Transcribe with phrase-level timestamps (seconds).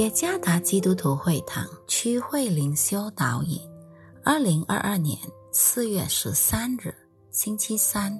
[0.00, 3.60] 耶加达基督徒会堂区会灵修导引，
[4.24, 5.18] 二零二二年
[5.52, 6.94] 四月十三日，
[7.30, 8.18] 星期三，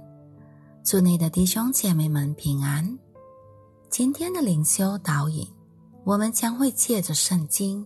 [0.84, 2.98] 祝你的弟兄姐妹们平安。
[3.88, 5.48] 今天的灵修导引，
[6.04, 7.82] 我们将会借着圣经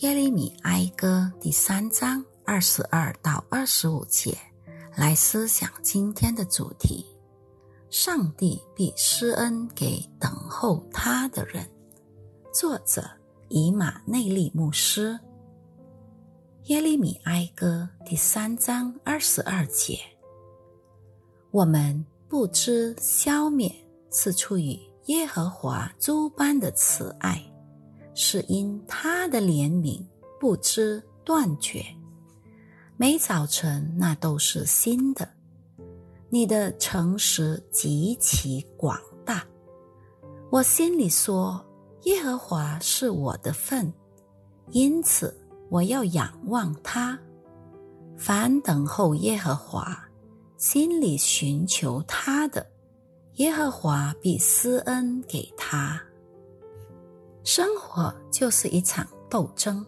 [0.00, 4.36] 耶利米哀歌第三章二十二到二十五节
[4.94, 7.06] 来思想今天的主题：
[7.88, 11.66] 上帝必施恩给等候他的人。
[12.52, 13.02] 作者。
[13.54, 15.20] 以马内利牧师，
[16.68, 19.98] 耶利米哀歌第三章二十二节：
[21.50, 23.70] 我们不知消灭，
[24.10, 27.44] 是出于耶和华诸般的慈爱，
[28.14, 30.02] 是因他的怜悯
[30.40, 31.84] 不知断绝。
[32.96, 35.28] 每早晨那都是新的，
[36.30, 39.44] 你的诚实极其广大。
[40.48, 41.62] 我心里说。
[42.02, 43.92] 耶和华是我的份，
[44.70, 45.32] 因此
[45.70, 47.18] 我要仰望他。
[48.16, 49.96] 凡等候耶和华，
[50.56, 52.66] 心里寻求他的，
[53.34, 56.00] 耶和华必施恩给他。
[57.44, 59.84] 生活就是一场斗争，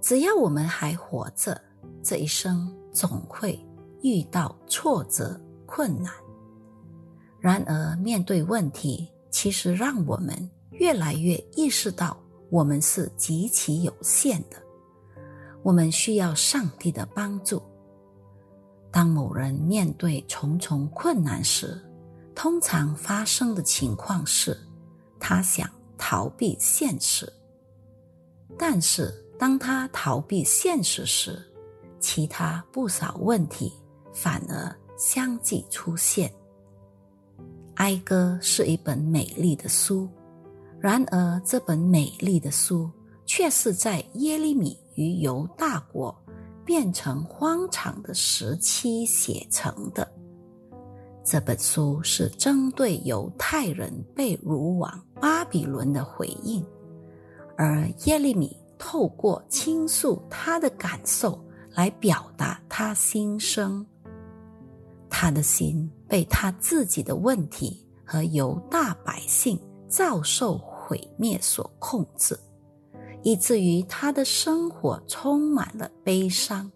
[0.00, 1.60] 只要我们还活着，
[2.02, 3.58] 这一生总会
[4.02, 6.12] 遇到挫折、困难。
[7.38, 10.50] 然而，面对问题，其实让我们。
[10.80, 12.16] 越来越意识到，
[12.48, 14.56] 我们是极其有限的，
[15.62, 17.62] 我们需要上帝的帮助。
[18.90, 21.78] 当某人面对重重困难时，
[22.34, 24.56] 通常发生的情况是，
[25.18, 27.30] 他想逃避现实。
[28.58, 31.38] 但是，当他逃避现实时，
[32.00, 33.70] 其他不少问题
[34.14, 36.32] 反而相继出现。
[37.74, 40.08] 哀歌是一本美丽的书。
[40.80, 42.90] 然而，这本美丽的书
[43.26, 46.16] 却是在耶利米与犹大国
[46.64, 50.10] 变成荒场的时期写成的。
[51.22, 56.64] 这本书是针对犹太人被掳往巴比伦的回应，
[57.58, 61.38] 而耶利米透过倾诉他的感受
[61.74, 63.84] 来表达他心声。
[65.10, 70.58] 他的心被他自己的问题和犹大百姓遭受。
[70.90, 72.36] 毁灭所控制，
[73.22, 76.68] 以至于他的生活充满了悲伤。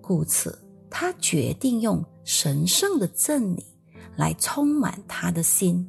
[0.00, 0.56] 故此，
[0.88, 3.66] 他决定用神圣的真理
[4.14, 5.84] 来充满他的心。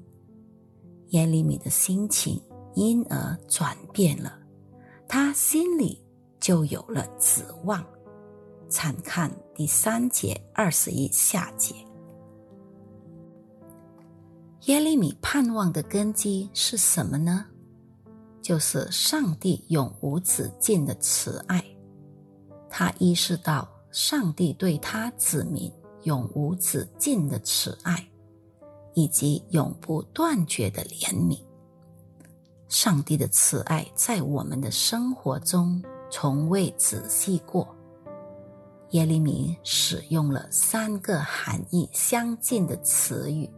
[1.09, 2.41] 耶利米的心情
[2.73, 4.35] 因而转变了，
[5.07, 6.03] 他心里
[6.39, 7.85] 就有了指望。
[8.69, 11.75] 参看第三节二十一下节。
[14.67, 17.45] 耶利米盼望的根基是什么呢？
[18.41, 21.61] 就是上帝永无止境的慈爱。
[22.69, 25.69] 他意识到上帝对他子民
[26.03, 28.07] 永无止境的慈爱，
[28.93, 31.37] 以及永不断绝的怜悯。
[32.69, 37.67] 上帝的慈爱在我们的生活中从未仔细过。
[38.91, 43.49] 耶利米使用了三个含义相近的词语。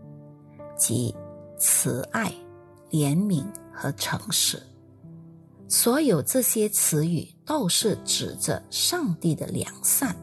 [0.87, 1.15] 即
[1.57, 2.31] 慈爱、
[2.91, 4.61] 怜悯和诚实，
[5.67, 10.15] 所有这些词语都是指着上帝的良善。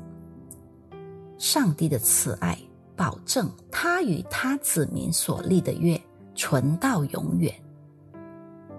[1.37, 2.57] 上帝的慈爱
[2.95, 6.01] 保证他与他子民所立的约
[6.37, 7.53] 存到永远，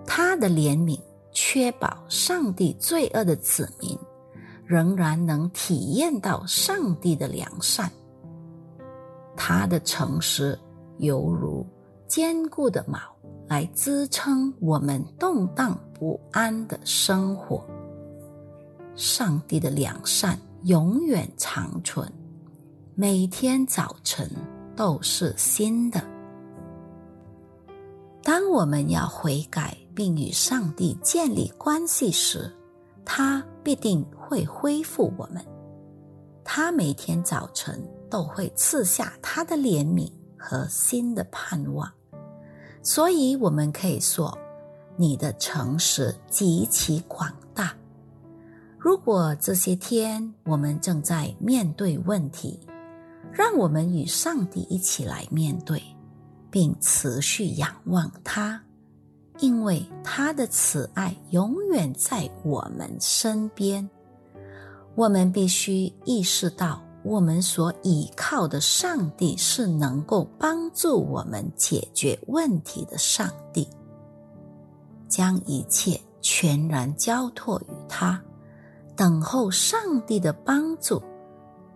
[0.06, 0.98] 他的怜悯
[1.34, 4.00] 确保上帝罪恶的子民
[4.66, 7.92] 仍然能体验到上帝的良善，
[9.36, 10.58] 他的诚实。
[10.98, 11.66] 犹如
[12.08, 13.00] 坚固的锚，
[13.48, 17.64] 来支撑我们动荡不安的生活。
[18.96, 22.12] 上帝的良善永远长存，
[22.96, 24.30] 每天早晨
[24.76, 26.04] 都是新的。
[28.22, 32.50] 当我们要悔改并与上帝建立关系时，
[33.04, 35.44] 他必定会恢复我们。
[36.44, 40.10] 他每天早晨都会赐下他的怜悯。
[40.46, 41.90] 和新的盼望，
[42.82, 44.38] 所以我们可以说，
[44.98, 47.74] 你的诚实极其广大。
[48.78, 52.60] 如果这些天我们正在面对问题，
[53.32, 55.82] 让我们与上帝一起来面对，
[56.52, 58.62] 并持续仰望他，
[59.40, 63.90] 因为他的慈爱永远在我们身边。
[64.94, 66.83] 我们必须意识到。
[67.04, 73.68] 我们所倚靠的上帝是能够帮助我们解决问题的上帝，
[75.10, 78.22] 将一切全然交托于他，
[78.96, 81.02] 等候上帝的帮助。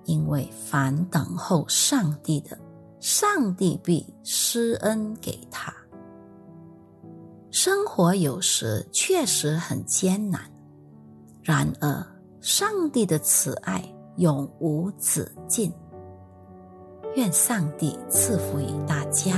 [0.06, 2.57] 因为凡等候上帝的，
[3.01, 5.74] 上帝必施恩给他。
[7.51, 10.41] 生活有时确实很艰难，
[11.44, 12.06] 然而
[12.39, 13.83] 上帝的慈爱
[14.18, 15.72] 永无止境。
[17.16, 19.34] 愿上帝赐福于大家。